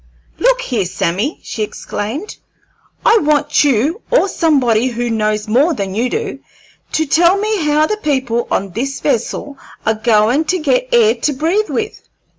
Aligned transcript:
"Look 0.39 0.61
here, 0.61 0.85
Sammy," 0.87 1.39
she 1.43 1.61
exclaimed; 1.61 2.37
"I 3.05 3.19
want 3.19 3.63
you, 3.63 4.01
or 4.09 4.27
somebody 4.29 4.87
who 4.87 5.11
knows 5.11 5.47
more 5.47 5.75
than 5.75 5.93
you 5.93 6.09
do, 6.09 6.39
to 6.93 7.05
tell 7.05 7.37
me 7.37 7.63
how 7.65 7.85
the 7.85 7.97
people 7.97 8.47
on 8.49 8.71
this 8.71 8.99
vessel 8.99 9.59
are 9.85 9.93
goin' 9.93 10.45
to 10.45 10.57
get 10.57 10.89
air 10.91 11.13
to 11.13 11.33
breathe 11.33 11.69
with. 11.69 12.09